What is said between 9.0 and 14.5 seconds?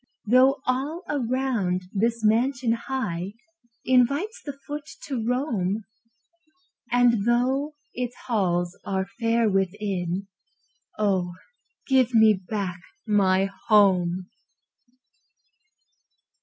fair within Oh, give me back my HOME!